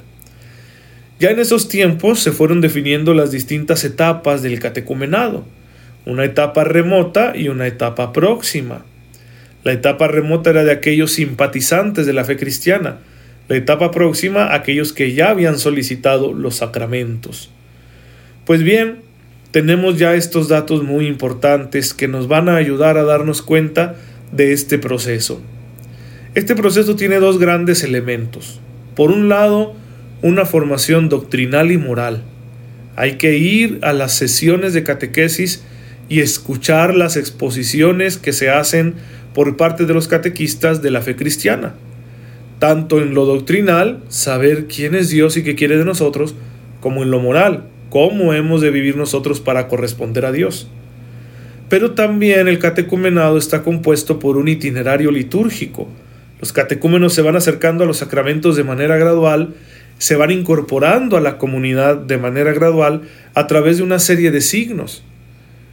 Ya 1.18 1.30
en 1.30 1.40
esos 1.40 1.68
tiempos 1.68 2.20
se 2.20 2.32
fueron 2.32 2.60
definiendo 2.60 3.14
las 3.14 3.30
distintas 3.30 3.84
etapas 3.84 4.42
del 4.42 4.60
catecumenado, 4.60 5.44
una 6.04 6.24
etapa 6.24 6.64
remota 6.64 7.32
y 7.34 7.48
una 7.48 7.66
etapa 7.66 8.12
próxima. 8.12 8.84
La 9.68 9.74
etapa 9.74 10.08
remota 10.08 10.48
era 10.48 10.64
de 10.64 10.72
aquellos 10.72 11.12
simpatizantes 11.12 12.06
de 12.06 12.14
la 12.14 12.24
fe 12.24 12.38
cristiana, 12.38 13.00
la 13.48 13.56
etapa 13.56 13.90
próxima 13.90 14.54
aquellos 14.54 14.94
que 14.94 15.12
ya 15.12 15.28
habían 15.28 15.58
solicitado 15.58 16.32
los 16.32 16.56
sacramentos. 16.56 17.50
Pues 18.46 18.62
bien, 18.62 19.00
tenemos 19.50 19.98
ya 19.98 20.14
estos 20.14 20.48
datos 20.48 20.84
muy 20.84 21.06
importantes 21.06 21.92
que 21.92 22.08
nos 22.08 22.28
van 22.28 22.48
a 22.48 22.56
ayudar 22.56 22.96
a 22.96 23.04
darnos 23.04 23.42
cuenta 23.42 23.96
de 24.32 24.54
este 24.54 24.78
proceso. 24.78 25.42
Este 26.34 26.56
proceso 26.56 26.96
tiene 26.96 27.16
dos 27.16 27.38
grandes 27.38 27.84
elementos. 27.84 28.60
Por 28.96 29.10
un 29.10 29.28
lado, 29.28 29.74
una 30.22 30.46
formación 30.46 31.10
doctrinal 31.10 31.72
y 31.72 31.76
moral. 31.76 32.22
Hay 32.96 33.18
que 33.18 33.36
ir 33.36 33.80
a 33.82 33.92
las 33.92 34.14
sesiones 34.14 34.72
de 34.72 34.82
catequesis 34.82 35.62
y 36.08 36.20
escuchar 36.20 36.94
las 36.94 37.18
exposiciones 37.18 38.16
que 38.16 38.32
se 38.32 38.48
hacen 38.48 38.94
por 39.38 39.56
parte 39.56 39.86
de 39.86 39.94
los 39.94 40.08
catequistas 40.08 40.82
de 40.82 40.90
la 40.90 41.00
fe 41.00 41.14
cristiana. 41.14 41.74
Tanto 42.58 43.00
en 43.00 43.14
lo 43.14 43.24
doctrinal, 43.24 44.02
saber 44.08 44.66
quién 44.66 44.96
es 44.96 45.10
Dios 45.10 45.36
y 45.36 45.44
qué 45.44 45.54
quiere 45.54 45.76
de 45.76 45.84
nosotros, 45.84 46.34
como 46.80 47.04
en 47.04 47.12
lo 47.12 47.20
moral, 47.20 47.68
cómo 47.88 48.34
hemos 48.34 48.60
de 48.60 48.72
vivir 48.72 48.96
nosotros 48.96 49.38
para 49.38 49.68
corresponder 49.68 50.26
a 50.26 50.32
Dios. 50.32 50.68
Pero 51.68 51.92
también 51.92 52.48
el 52.48 52.58
catecumenado 52.58 53.38
está 53.38 53.62
compuesto 53.62 54.18
por 54.18 54.38
un 54.38 54.48
itinerario 54.48 55.12
litúrgico. 55.12 55.86
Los 56.40 56.52
catecúmenos 56.52 57.14
se 57.14 57.22
van 57.22 57.36
acercando 57.36 57.84
a 57.84 57.86
los 57.86 57.98
sacramentos 57.98 58.56
de 58.56 58.64
manera 58.64 58.96
gradual, 58.96 59.54
se 59.98 60.16
van 60.16 60.32
incorporando 60.32 61.16
a 61.16 61.20
la 61.20 61.38
comunidad 61.38 61.96
de 61.96 62.18
manera 62.18 62.52
gradual 62.52 63.02
a 63.34 63.46
través 63.46 63.76
de 63.76 63.84
una 63.84 64.00
serie 64.00 64.32
de 64.32 64.40
signos. 64.40 65.04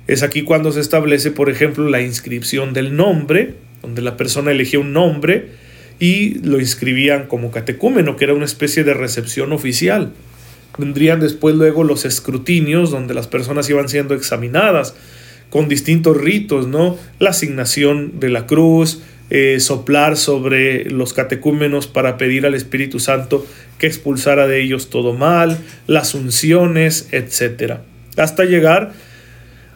Es 0.07 0.21
aquí 0.21 0.43
cuando 0.43 0.71
se 0.71 0.81
establece, 0.81 1.31
por 1.31 1.49
ejemplo, 1.49 1.89
la 1.89 2.01
inscripción 2.01 2.73
del 2.73 2.95
nombre, 2.95 3.55
donde 3.81 4.01
la 4.01 4.17
persona 4.17 4.51
elegía 4.51 4.79
un 4.79 4.93
nombre 4.93 5.49
y 5.99 6.39
lo 6.39 6.59
inscribían 6.59 7.27
como 7.27 7.51
catecúmeno, 7.51 8.15
que 8.15 8.25
era 8.25 8.33
una 8.33 8.45
especie 8.45 8.83
de 8.83 8.93
recepción 8.93 9.51
oficial. 9.51 10.13
Vendrían 10.77 11.19
después 11.19 11.55
luego 11.55 11.83
los 11.83 12.05
escrutinios, 12.05 12.91
donde 12.91 13.13
las 13.13 13.27
personas 13.27 13.69
iban 13.69 13.89
siendo 13.89 14.13
examinadas 14.13 14.95
con 15.49 15.69
distintos 15.69 16.17
ritos, 16.17 16.67
¿no? 16.67 16.97
La 17.19 17.29
asignación 17.29 18.19
de 18.19 18.29
la 18.29 18.45
cruz, 18.45 19.01
eh, 19.29 19.59
soplar 19.59 20.17
sobre 20.17 20.89
los 20.89 21.13
catecúmenos 21.13 21.87
para 21.87 22.17
pedir 22.17 22.45
al 22.45 22.53
Espíritu 22.53 22.99
Santo 22.99 23.45
que 23.79 23.87
expulsara 23.87 24.47
de 24.47 24.61
ellos 24.61 24.89
todo 24.89 25.13
mal, 25.13 25.57
las 25.87 26.13
unciones, 26.13 27.07
etc. 27.11 27.79
Hasta 28.17 28.45
llegar 28.45 28.93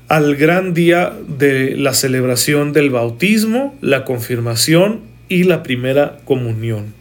al 0.10 0.36
gran 0.36 0.74
día 0.74 1.14
de 1.28 1.78
la 1.78 1.94
celebración 1.94 2.74
del 2.74 2.90
bautismo, 2.90 3.78
la 3.80 4.06
confirmación 4.06 5.02
y 5.30 5.44
la 5.44 5.62
primera 5.62 6.18
comunión, 6.26 6.96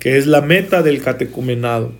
que 0.00 0.16
es 0.16 0.26
la 0.26 0.40
meta 0.40 0.82
del 0.82 1.02
catecumenado. 1.02 1.92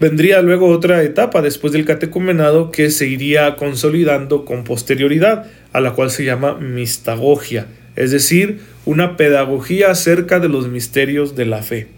Vendría 0.00 0.40
luego 0.40 0.68
otra 0.68 1.02
etapa 1.02 1.42
después 1.42 1.74
del 1.74 1.84
catecumenado 1.84 2.70
que 2.72 2.90
se 2.90 3.06
iría 3.06 3.56
consolidando 3.56 4.46
con 4.46 4.64
posterioridad, 4.64 5.44
a 5.74 5.80
la 5.82 5.92
cual 5.92 6.10
se 6.10 6.24
llama 6.24 6.54
mistagogia, 6.54 7.66
es 7.94 8.10
decir, 8.10 8.60
una 8.86 9.18
pedagogía 9.18 9.90
acerca 9.90 10.40
de 10.40 10.48
los 10.48 10.68
misterios 10.68 11.36
de 11.36 11.44
la 11.44 11.62
fe. 11.62 11.88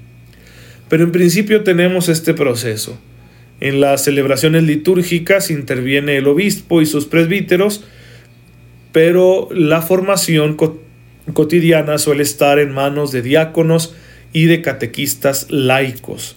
Pero 0.89 1.05
en 1.05 1.13
principio 1.13 1.63
tenemos 1.63 2.09
este 2.09 2.35
proceso. 2.35 2.99
En 3.61 3.81
las 3.81 4.05
celebraciones 4.05 4.65
litúrgicas 4.65 5.51
interviene 5.51 6.17
el 6.17 6.27
obispo 6.27 6.83
y 6.83 6.87
sus 6.87 7.07
presbíteros, 7.07 7.85
pero 8.93 9.49
la 9.53 9.83
formación 9.83 10.57
cotidiana 11.33 11.99
suele 11.99 12.23
estar 12.23 12.59
en 12.59 12.73
manos 12.73 13.13
de 13.13 13.23
diáconos 13.23 13.95
y 14.33 14.47
de 14.47 14.61
catequistas 14.61 15.51
laicos. 15.51 16.37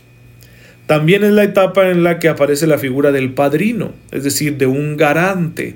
También 0.86 1.24
es 1.26 1.32
la 1.32 1.44
etapa 1.44 1.90
en 1.90 2.04
la 2.04 2.18
que 2.18 2.30
aparece 2.30 2.66
la 2.66 2.78
figura 2.78 3.12
del 3.12 3.34
padrino, 3.34 3.92
es 4.12 4.24
decir, 4.24 4.58
de 4.58 4.68
un 4.68 4.96
garante, 4.96 5.76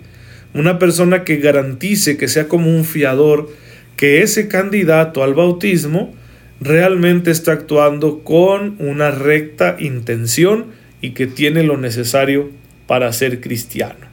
una 0.53 0.79
persona 0.79 1.25
que 1.25 1.37
garantice, 1.37 2.17
que 2.17 2.29
sea 2.29 2.47
como 2.47 2.69
un 2.69 2.85
fiador, 2.85 3.49
que 3.97 4.21
ese 4.21 4.47
candidato 4.47 5.23
al 5.23 5.33
bautismo 5.33 6.13
realmente 6.61 7.31
está 7.31 7.51
actuando 7.53 8.23
con 8.23 8.75
una 8.79 9.11
recta 9.11 9.75
intención 9.79 10.67
y 11.01 11.11
que 11.11 11.27
tiene 11.27 11.63
lo 11.63 11.77
necesario 11.77 12.49
para 12.87 13.11
ser 13.11 13.41
cristiano. 13.41 14.07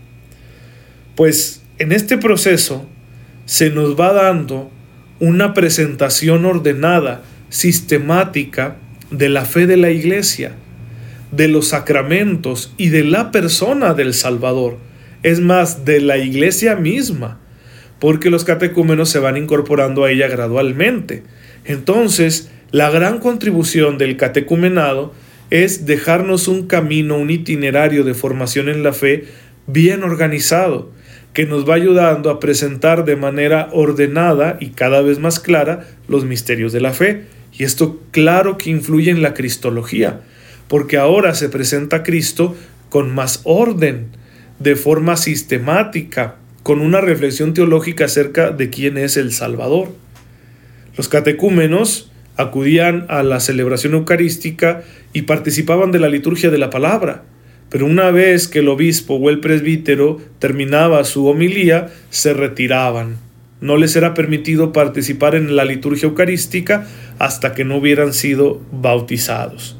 Pues 1.14 1.62
en 1.78 1.92
este 1.92 2.18
proceso 2.18 2.88
se 3.45 3.71
nos 3.71 3.99
va 3.99 4.12
dando 4.12 4.71
una 5.21 5.54
presentación 5.54 6.45
ordenada, 6.45 7.23
sistemática 7.50 8.76
de 9.11 9.28
la 9.28 9.45
fe 9.45 9.66
de 9.66 9.76
la 9.76 9.90
iglesia, 9.90 10.52
de 11.33 11.49
los 11.49 11.68
sacramentos 11.68 12.73
y 12.76 12.88
de 12.88 13.04
la 13.04 13.30
persona 13.30 13.95
del 13.95 14.14
Salvador, 14.14 14.78
es 15.23 15.40
más, 15.40 15.85
de 15.85 16.00
la 16.00 16.18
iglesia 16.18 16.76
misma, 16.76 17.40
porque 17.99 18.30
los 18.30 18.45
catecúmenos 18.45 19.09
se 19.11 19.18
van 19.18 19.37
incorporando 19.37 20.04
a 20.04 20.11
ella 20.11 20.28
gradualmente. 20.28 21.25
Entonces, 21.64 22.51
la 22.70 22.90
gran 22.90 23.18
contribución 23.18 23.98
del 23.98 24.16
catecumenado 24.16 25.12
es 25.51 25.87
dejarnos 25.87 26.49
un 26.49 26.67
camino, 26.67 27.17
un 27.17 27.31
itinerario 27.31 28.05
de 28.05 28.15
formación 28.15 28.69
en 28.69 28.83
la 28.83 28.93
fe 28.93 29.25
bien 29.67 30.03
organizado, 30.03 30.91
que 31.33 31.47
nos 31.47 31.69
va 31.69 31.75
ayudando 31.75 32.31
a 32.31 32.41
presentar 32.41 33.05
de 33.05 33.17
manera 33.17 33.69
ordenada 33.73 34.57
y 34.61 34.71
cada 34.71 35.03
vez 35.03 35.19
más 35.19 35.41
clara 35.41 35.87
los 36.09 36.25
misterios 36.25 36.73
de 36.73 36.81
la 36.81 36.93
fe. 36.93 37.25
Y 37.57 37.65
esto 37.65 38.01
claro 38.11 38.59
que 38.59 38.71
influye 38.71 39.11
en 39.11 39.23
la 39.23 39.35
cristología, 39.35 40.21
porque 40.69 40.97
ahora 40.97 41.35
se 41.35 41.49
presenta 41.49 41.99
a 41.99 42.03
Cristo 42.03 42.57
con 42.89 43.15
más 43.15 43.41
orden, 43.45 44.09
de 44.59 44.75
forma 44.75 45.17
sistemática, 45.17 46.37
con 46.63 46.81
una 46.81 47.01
reflexión 47.01 47.55
teológica 47.55 48.07
acerca 48.07 48.51
de 48.51 48.71
quién 48.71 48.99
es 48.99 49.17
el 49.17 49.33
Salvador. 49.33 49.89
Los 50.97 51.09
catecúmenos 51.09 52.11
acudían 52.38 53.05
a 53.09 53.22
la 53.22 53.40
celebración 53.40 53.92
eucarística 53.92 54.83
y 55.12 55.22
participaban 55.22 55.92
de 55.92 55.98
la 55.98 56.09
liturgia 56.09 56.51
de 56.51 56.59
la 56.59 56.70
palabra, 56.70 57.24
pero 57.68 57.85
una 57.85 58.11
vez 58.11 58.48
que 58.48 58.61
el 58.61 58.68
obispo 58.68 59.16
o 59.16 59.29
el 59.29 59.40
presbítero 59.40 60.18
terminaba 60.38 61.05
su 61.05 61.27
homilía, 61.27 61.88
se 62.09 62.33
retiraban. 62.33 63.16
No 63.61 63.77
les 63.77 63.96
era 63.96 64.14
permitido 64.14 64.72
participar 64.72 65.35
en 65.35 65.57
la 65.57 65.64
liturgia 65.64 66.07
eucarística 66.07 66.87
hasta 67.18 67.55
que 67.55 67.64
no 67.64 67.77
hubieran 67.77 68.14
sido 68.14 68.62
bautizados. 68.70 69.77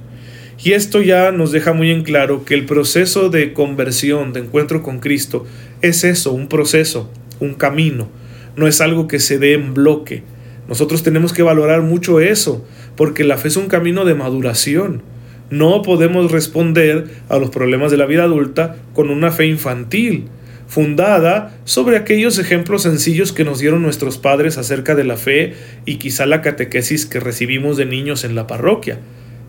Y 0.63 0.73
esto 0.73 1.01
ya 1.01 1.31
nos 1.31 1.53
deja 1.53 1.73
muy 1.73 1.93
en 1.93 2.03
claro 2.03 2.45
que 2.45 2.55
el 2.55 2.67
proceso 2.67 3.31
de 3.31 3.53
conversión, 3.53 4.33
de 4.33 4.41
encuentro 4.41 4.83
con 4.83 4.99
Cristo, 4.99 5.47
es 5.81 6.03
eso, 6.03 6.33
un 6.33 6.49
proceso, 6.49 7.11
un 7.39 7.55
camino, 7.55 8.09
no 8.57 8.67
es 8.67 8.81
algo 8.81 9.07
que 9.07 9.21
se 9.21 9.39
dé 9.39 9.53
en 9.53 9.73
bloque. 9.73 10.25
Nosotros 10.69 11.03
tenemos 11.03 11.33
que 11.33 11.43
valorar 11.43 11.83
mucho 11.83 12.21
eso, 12.21 12.65
porque 12.97 13.25
la 13.25 13.39
fe 13.39 13.49
es 13.49 13.57
un 13.57 13.69
camino 13.69 14.05
de 14.05 14.15
maduración. 14.15 15.03
No 15.51 15.81
podemos 15.83 16.31
responder 16.31 17.07
a 17.29 17.39
los 17.39 17.51
problemas 17.51 17.91
de 17.91 17.97
la 17.97 18.07
vida 18.07 18.25
adulta 18.25 18.77
con 18.93 19.09
una 19.09 19.31
fe 19.31 19.47
infantil, 19.47 20.27
fundada 20.67 21.59
sobre 21.65 21.97
aquellos 21.97 22.39
ejemplos 22.39 22.83
sencillos 22.83 23.33
que 23.33 23.45
nos 23.45 23.59
dieron 23.59 23.83
nuestros 23.83 24.19
padres 24.19 24.59
acerca 24.59 24.95
de 24.95 25.05
la 25.05 25.17
fe 25.17 25.55
y 25.87 25.97
quizá 25.97 26.27
la 26.27 26.43
catequesis 26.43 27.07
que 27.07 27.19
recibimos 27.19 27.79
de 27.79 27.87
niños 27.87 28.25
en 28.25 28.35
la 28.35 28.47
parroquia. 28.47 28.99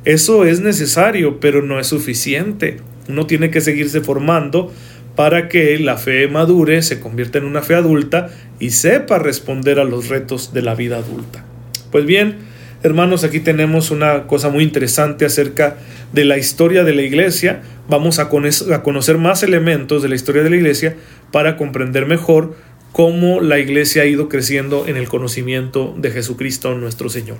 Eso 0.05 0.45
es 0.45 0.61
necesario, 0.61 1.41
pero 1.41 1.61
no 1.61 1.81
es 1.81 1.87
suficiente. 1.87 2.77
Uno 3.09 3.27
tiene 3.27 3.51
que 3.51 3.59
seguirse 3.59 3.99
formando 3.99 4.71
para 5.15 5.49
que 5.49 5.77
la 5.79 5.97
fe 5.97 6.27
madure, 6.27 6.81
se 6.81 6.99
convierta 6.99 7.37
en 7.37 7.45
una 7.45 7.61
fe 7.61 7.75
adulta 7.75 8.29
y 8.59 8.71
sepa 8.71 9.19
responder 9.19 9.79
a 9.79 9.83
los 9.83 10.09
retos 10.09 10.53
de 10.53 10.61
la 10.61 10.75
vida 10.75 10.97
adulta. 10.97 11.43
Pues 11.91 12.05
bien, 12.05 12.49
Hermanos, 12.81 13.25
aquí 13.25 13.41
tenemos 13.41 13.91
una 13.91 14.25
cosa 14.25 14.47
muy 14.47 14.63
interesante 14.63 15.25
acerca 15.25 15.75
de 16.13 16.23
la 16.23 16.37
historia 16.37 16.85
de 16.85 16.93
la 16.93 17.01
iglesia. 17.01 17.61
Vamos 17.89 18.19
a, 18.19 18.29
conocer 18.29 19.17
más 19.17 19.43
elementos 19.43 20.01
de 20.01 20.07
la 20.07 20.15
historia 20.15 20.43
de 20.43 20.49
la 20.49 20.55
iglesia 20.55 20.95
para 21.33 21.57
comprender 21.57 22.05
mejor 22.05 22.55
cómo 22.93 23.41
la 23.41 23.59
iglesia 23.59 24.03
ha 24.03 24.05
ido 24.05 24.29
creciendo 24.29 24.87
en 24.87 24.95
el 24.95 25.09
conocimiento 25.09 25.93
de 25.97 26.11
Jesucristo 26.11 26.73
nuestro 26.75 27.09
Señor. 27.09 27.39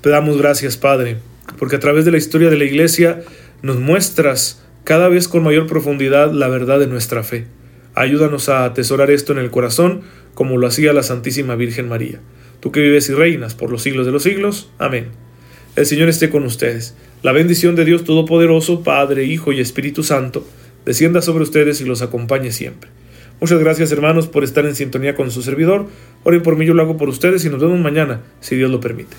Te 0.00 0.10
damos 0.10 0.38
gracias, 0.38 0.76
Padre, 0.76 1.18
porque 1.56 1.76
a 1.76 1.80
través 1.80 2.04
de 2.04 2.10
la 2.10 2.18
historia 2.18 2.50
de 2.50 2.56
la 2.56 2.64
iglesia 2.64 3.22
nos 3.62 3.78
muestras 3.78 4.65
cada 4.86 5.08
vez 5.08 5.28
con 5.28 5.42
mayor 5.42 5.66
profundidad 5.66 6.32
la 6.32 6.48
verdad 6.48 6.78
de 6.78 6.86
nuestra 6.86 7.22
fe. 7.22 7.44
Ayúdanos 7.94 8.48
a 8.48 8.64
atesorar 8.64 9.10
esto 9.10 9.32
en 9.32 9.38
el 9.38 9.50
corazón 9.50 10.00
como 10.32 10.56
lo 10.56 10.66
hacía 10.66 10.94
la 10.94 11.02
Santísima 11.02 11.56
Virgen 11.56 11.88
María 11.88 12.20
tú 12.60 12.72
que 12.72 12.80
vives 12.80 13.08
y 13.08 13.14
reinas 13.14 13.54
por 13.54 13.70
los 13.70 13.82
siglos 13.82 14.06
de 14.06 14.12
los 14.12 14.22
siglos. 14.22 14.70
Amén. 14.78 15.06
El 15.76 15.86
Señor 15.86 16.08
esté 16.08 16.30
con 16.30 16.44
ustedes. 16.44 16.96
La 17.22 17.32
bendición 17.32 17.76
de 17.76 17.84
Dios 17.84 18.04
Todopoderoso, 18.04 18.82
Padre, 18.82 19.24
Hijo 19.24 19.52
y 19.52 19.60
Espíritu 19.60 20.02
Santo, 20.02 20.46
descienda 20.84 21.22
sobre 21.22 21.44
ustedes 21.44 21.80
y 21.80 21.84
los 21.84 22.02
acompañe 22.02 22.52
siempre. 22.52 22.90
Muchas 23.40 23.60
gracias 23.60 23.92
hermanos 23.92 24.28
por 24.28 24.44
estar 24.44 24.64
en 24.64 24.74
sintonía 24.74 25.14
con 25.14 25.30
su 25.30 25.42
servidor. 25.42 25.86
Oren 26.24 26.42
por 26.42 26.56
mí, 26.56 26.64
yo 26.64 26.74
lo 26.74 26.82
hago 26.82 26.96
por 26.96 27.08
ustedes 27.08 27.44
y 27.44 27.50
nos 27.50 27.60
vemos 27.60 27.78
mañana, 27.78 28.22
si 28.40 28.56
Dios 28.56 28.70
lo 28.70 28.80
permite. 28.80 29.16